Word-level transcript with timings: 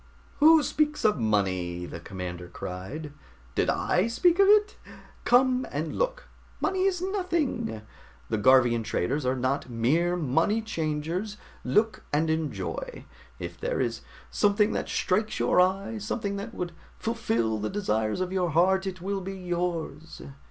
"Who 0.39 0.63
speaks 0.63 1.05
of 1.05 1.19
money?" 1.19 1.85
the 1.85 1.99
commander 1.99 2.47
cried. 2.47 3.13
"Did 3.53 3.69
I 3.69 4.07
speak 4.07 4.39
of 4.39 4.47
it? 4.47 4.75
Come 5.25 5.63
and 5.71 5.95
look! 5.95 6.27
Money 6.59 6.85
is 6.85 7.03
nothing. 7.03 7.83
The 8.27 8.37
Garvian 8.39 8.81
traders 8.83 9.27
are 9.27 9.35
not 9.35 9.69
mere 9.69 10.15
money 10.17 10.63
changers. 10.63 11.37
Look 11.63 12.03
and 12.11 12.31
enjoy; 12.31 13.05
if 13.37 13.59
there 13.59 13.79
is 13.79 14.01
something 14.31 14.71
that 14.71 14.89
strikes 14.89 15.37
your 15.37 15.61
eye, 15.61 15.99
something 15.99 16.35
that 16.37 16.55
would 16.55 16.71
fulfill 16.97 17.59
the 17.59 17.69
desires 17.69 18.21
of 18.21 18.31
your 18.33 18.49
heart, 18.49 18.87
it 18.87 19.01
will 19.01 19.21
be 19.21 19.35
yours." 19.37 20.23